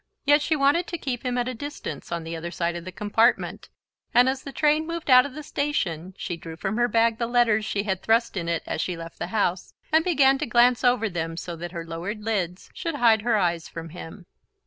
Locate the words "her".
6.77-6.87, 11.71-11.85, 13.21-13.37